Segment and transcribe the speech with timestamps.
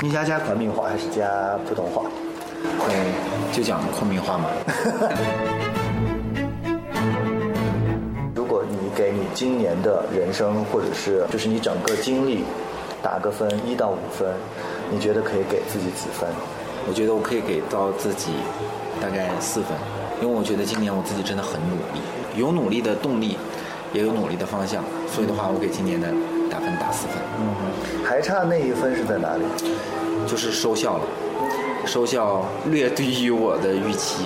[0.00, 1.28] 你想加昆明话还是讲
[1.68, 2.02] 普通话？
[2.62, 4.48] 嗯，就讲昆明话嘛。
[8.32, 12.44] 如果你给你今年的人生，或者是就是你整个经历
[13.02, 14.32] 打个分，一到五分，
[14.88, 16.30] 你觉得可以给自己几分？
[16.88, 18.30] 我觉得我可以给到自己
[19.02, 19.76] 大概四分，
[20.22, 22.00] 因为我觉得今年我自己真的很努力，
[22.36, 23.36] 有努力的动力，
[23.92, 26.06] 也有努力的方向，所以的话，我给今年的
[26.58, 27.14] 打分打四分。
[27.38, 27.54] 嗯，
[28.04, 29.44] 还差那一分是在哪里？
[30.26, 31.04] 就是收效了，
[31.86, 34.24] 收效略低于我的预期。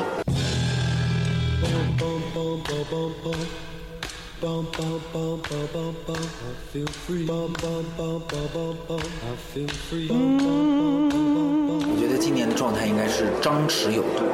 [11.84, 14.24] 我觉得今年的状态应该是张弛有度，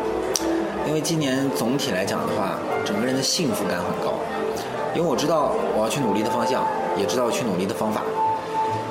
[0.86, 4.14] 因为今年总体来讲的话，整个人的幸福感很高，
[4.94, 6.64] 因为我知道我要去努力的方向，
[6.98, 8.02] 也知道去努力的方法，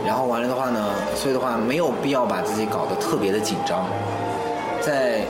[0.05, 3.85] 然后完了的话呢，所以的话没有必要把自己搞得特别的紧张，
[4.81, 5.21] 在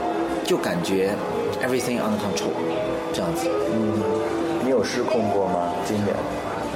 [0.44, 1.10] 就感觉
[1.62, 2.54] everything under control
[3.12, 3.48] 这样子。
[3.72, 4.00] 嗯，
[4.64, 5.72] 你有失控过吗？
[5.86, 6.14] 今年？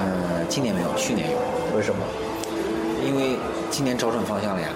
[0.00, 1.36] 嗯，今年没有，去年有。
[1.76, 2.00] 为什么？
[3.06, 3.36] 因为
[3.70, 4.68] 今年找准方向了呀，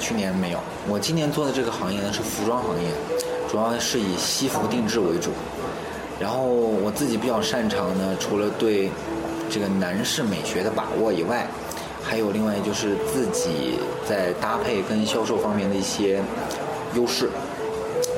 [0.00, 0.58] 去年没有。
[0.88, 2.88] 我今年做的这个行业呢是服装行业，
[3.50, 5.30] 主要是以西服定制为主。
[6.20, 8.90] 然后我自己比较擅长呢，除了对
[9.50, 11.46] 这个男士美学的把握以外，
[12.02, 13.78] 还有另外就是自己
[14.08, 16.20] 在搭配跟销售方面的一些
[16.94, 17.28] 优势。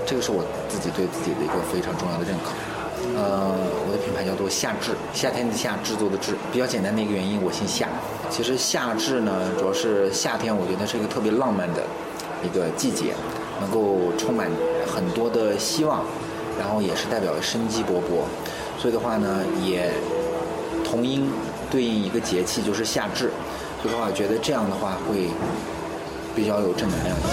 [0.07, 2.53] 这个是我自己对自己的一个非常重要的认可。
[3.15, 3.53] 呃，
[3.87, 7.89] 我的品牌叫做夏至，夏天的夏，制作的制，比较简单的一个原因，我姓夏。
[8.31, 11.83] 其实夏至呢，主要是夏天，我觉得是一个特别浪漫的
[12.43, 13.15] 一个季节，
[13.61, 14.51] 能够充满
[14.87, 16.05] 很多的希望，
[16.59, 18.27] 然后也是代表生机勃勃。
[18.79, 19.91] 所以的话呢，也
[20.89, 21.29] 同音
[21.69, 23.31] 对应一个节气，就是夏至。
[23.83, 25.29] 所以的话，觉得这样的话会
[26.35, 27.29] 比较有正能量一些。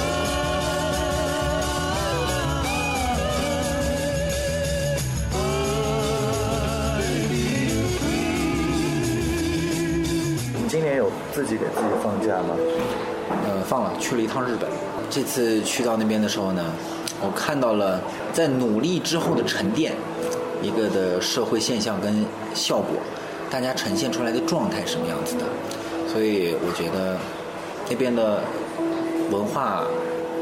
[10.67, 12.55] 今年有自己给自己放假吗？
[13.45, 14.69] 呃，放了，去了一趟日本。
[15.09, 16.63] 这次去到那边的时候呢，
[17.22, 18.01] 我看到了
[18.31, 19.94] 在努力之后的沉淀，
[20.61, 22.97] 一个的社会现象跟效果，
[23.53, 25.44] 大家呈现出来的状态什么样子的。
[26.12, 27.16] 所以我觉得
[27.88, 28.41] 那边的
[29.30, 29.84] 文化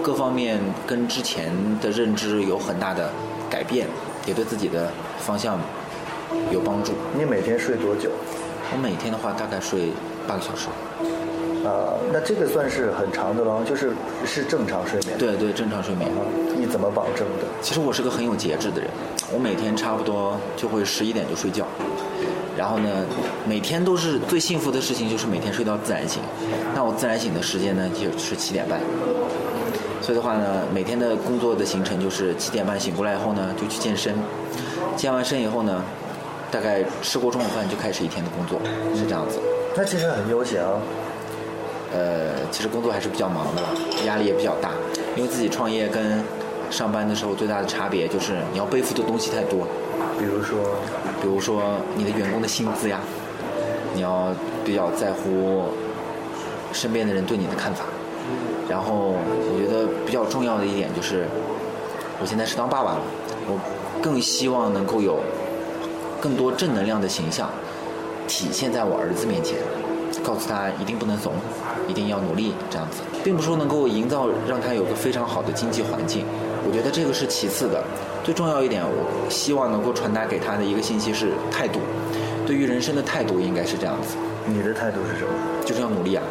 [0.02, 0.58] 各方面
[0.88, 1.52] 跟之前
[1.82, 3.12] 的认知有很大的
[3.50, 3.86] 改变，
[4.26, 4.90] 也对自己的
[5.20, 5.60] 方向
[6.54, 6.94] 有帮助。
[7.18, 8.10] 你每天睡多久？
[8.72, 9.92] 我每天的话大概睡。
[10.28, 10.68] 八个小时，
[11.66, 13.92] 呃，那这个算是很长的了，就是
[14.24, 15.18] 是正常睡眠。
[15.18, 16.08] 对对，正常睡眠。
[16.56, 17.48] 你怎么保证的？
[17.60, 18.88] 其实我是个很有节制的人，
[19.34, 21.66] 我每天差不多就会十一点就睡觉，
[22.58, 22.90] 然后呢，
[23.48, 26.22] 每天都是最幸福的事情就是每天睡到自然醒。
[26.76, 28.80] 那我自然醒的时间呢就是七点半，
[30.02, 34.14] 所以的话呢，每天的工作的行程就是七点半醒过来以后呢就去健身，
[34.96, 35.84] 健完身以后呢，
[36.52, 38.60] 大概吃过中午饭就开始一天的工作，
[38.96, 39.40] 是这样子。
[39.76, 40.80] 那其实很悠闲哦。
[41.94, 43.62] 呃，其实工作还是比较忙的，
[44.06, 44.72] 压力也比较大。
[45.18, 46.24] 因为自己创业跟
[46.70, 49.68] 上班的时候最大的差别就是你要背负的东西太多。
[50.22, 50.60] 比如说，
[51.20, 51.64] 比如说
[51.96, 53.00] 你的员工的薪资呀，
[53.96, 54.28] 你要
[54.64, 55.64] 比较在乎
[56.72, 57.86] 身边的人对你的看法。
[58.70, 61.26] 然后我觉得比较重要的一点就是，
[62.22, 63.02] 我现在是当爸爸了，
[63.48, 63.60] 我
[64.00, 65.18] 更希望能够有
[66.22, 67.50] 更多正能量的形象。
[68.28, 69.58] 体现在我儿子面前，
[70.24, 71.34] 告诉他一定不能怂，
[71.88, 76.24] 一定要努力，这样子，并不是说能够营造让他有个非常好的经济环境，
[76.66, 77.84] 我觉得这个是其次的，
[78.24, 81.80] 最重要一点，我希望能够传达给他的一个信息是态度，
[82.46, 84.16] 对于人生的态度应该是这样子。
[84.46, 85.34] 你的态度是什么？
[85.66, 86.24] 就是要努力啊。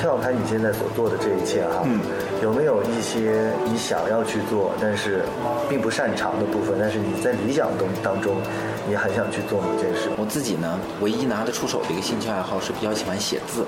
[0.00, 1.84] 跳开你现在所做的这一切哈，
[2.42, 5.22] 有没有一些你想要去做，但是
[5.68, 6.76] 并不擅长的部分？
[6.78, 8.36] 但是你在理想中当中，
[8.88, 10.08] 你很想去做某件事。
[10.16, 13.66] 我自己呢，唯一拿得出手的一个兴趣爱好是比较喜欢写字，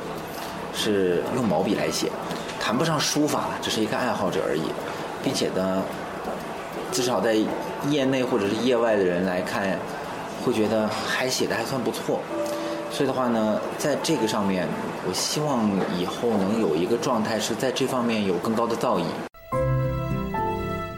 [0.74, 2.10] 是用毛笔来写，
[2.60, 4.62] 谈不上书法，只是一个爱好者而已，
[5.22, 5.82] 并且呢，
[6.92, 7.36] 至少在
[7.88, 9.78] 业内或者是业外的人来看，
[10.44, 12.20] 会觉得还写的还算不错。
[12.90, 14.66] 所以的话呢，在这个上面，
[15.06, 19.04] 我希望以后能有一个状态是在这方面有更高的造诣。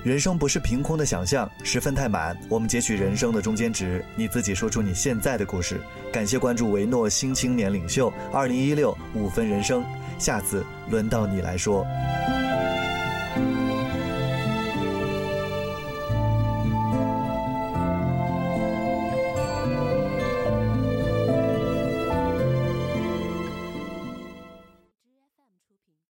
[0.02, 2.34] 人生不是凭空的想象，十分太满。
[2.48, 5.78] 我们截取人生的中间值，你自己说出你现在的故事。
[6.10, 9.84] 感谢关注维诺新青年领袖二零一六五分人生，
[10.18, 11.84] 下次轮到你来说。